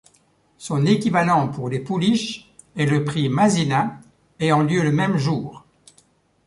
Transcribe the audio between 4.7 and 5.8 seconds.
le même jour.